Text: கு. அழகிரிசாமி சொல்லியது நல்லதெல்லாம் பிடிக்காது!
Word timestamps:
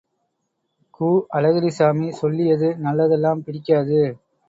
கு. 0.93 1.09
அழகிரிசாமி 1.33 2.09
சொல்லியது 2.21 2.71
நல்லதெல்லாம் 2.79 3.43
பிடிக்காது! 3.43 4.01